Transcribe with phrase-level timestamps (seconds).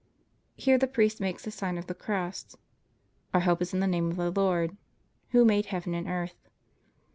[0.55, 2.55] Here the priest makes the Sign of the Cross.
[3.35, 4.75] Our help is in the name of the Lord.
[5.29, 6.49] Who made heaven and earth.